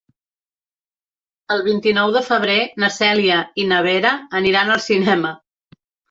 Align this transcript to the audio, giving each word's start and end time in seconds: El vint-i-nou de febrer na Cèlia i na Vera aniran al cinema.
El 1.55 1.59
vint-i-nou 1.67 2.13
de 2.15 2.23
febrer 2.29 2.55
na 2.83 2.89
Cèlia 2.95 3.37
i 3.65 3.65
na 3.73 3.81
Vera 3.89 4.13
aniran 4.39 4.73
al 4.77 4.81
cinema. 4.87 5.35